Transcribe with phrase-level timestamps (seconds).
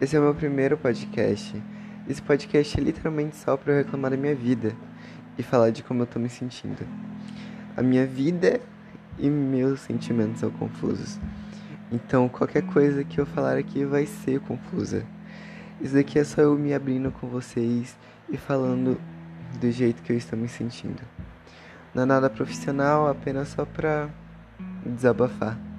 [0.00, 1.62] Esse é o meu primeiro podcast.
[2.08, 4.74] Esse podcast é literalmente só para eu reclamar da minha vida
[5.36, 6.88] e falar de como eu tô me sentindo.
[7.76, 8.62] A minha vida
[9.18, 11.20] e meus sentimentos são confusos.
[11.92, 15.04] Então, qualquer coisa que eu falar aqui vai ser confusa.
[15.82, 17.94] Isso daqui é só eu me abrindo com vocês
[18.30, 18.98] e falando
[19.60, 21.02] do jeito que eu estou me sentindo.
[21.94, 24.08] Não é nada profissional, apenas só pra
[24.86, 25.69] desabafar.